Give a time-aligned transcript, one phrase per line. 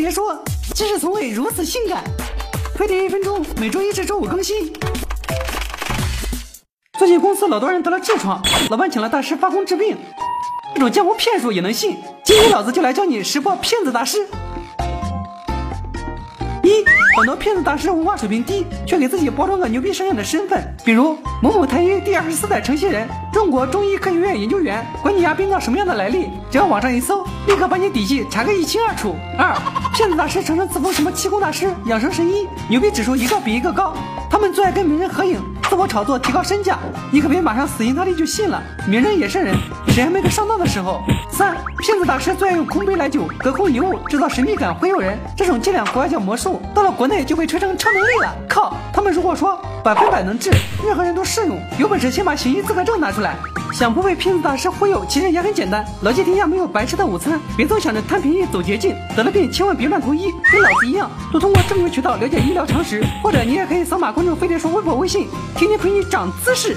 [0.00, 0.42] 别说，
[0.74, 2.02] 知识从未如此性感。
[2.74, 4.72] 飞碟一分钟，每周一至周五更新。
[6.98, 9.98] 最近公司老多人得了痔疮，老板请了大师发功治病，
[10.72, 11.98] 这种江湖骗术也能信？
[12.24, 14.26] 今天老子就来教你识破骗子大师。
[17.16, 29.14] 很多骗子大师文化水平低，却给自己包装个牛逼闪闪的身份，比如某某台医第二十四代承袭人，中国中医科学院研究员，管你牙病到什么样的来历，只要网上一搜，立刻把你底细查个一清二楚。
[29.36, 29.54] 二，
[29.92, 33.92] 骗子大师常常自封什么气功大师、养生神医，牛逼指数一个比一个高，
[34.30, 36.76] 他们最爱跟名人合影，自我炒作提高身价，
[37.12, 39.54] 你可别马上死心塌地就信了，名人也是人，
[39.86, 41.00] 谁还没个上当的时候？
[41.30, 46.60] 三，骗子大师最爱用空杯来酒，隔空遗物，制造神秘感，忽悠人，这种伎俩国外叫魔术。
[46.74, 48.34] 到了国内就被吹成超能力了。
[48.48, 50.50] 靠，他们如果说百分百能治，
[50.84, 51.56] 任何人都适用。
[51.78, 53.36] 有本事先把行医资格证拿出来。
[53.72, 55.84] 想不被骗子大师忽悠，其实也很简单。
[56.02, 58.94] 老界天下没有白吃的午餐，别总想着贪便宜走捷径。
[59.16, 63.04] 得了病千万别乱投医，跟老子一样，多通过正规渠道了解医疗常识。
[63.22, 66.76] 或者你也可以扫码关注飞碟说微博、微信，天天陪你长姿势。